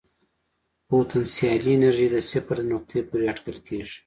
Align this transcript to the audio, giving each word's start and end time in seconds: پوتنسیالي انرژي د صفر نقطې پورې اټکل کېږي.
پوتنسیالي 0.89 1.71
انرژي 1.75 2.07
د 2.11 2.15
صفر 2.29 2.57
نقطې 2.71 2.99
پورې 3.07 3.25
اټکل 3.31 3.57
کېږي. 3.67 3.97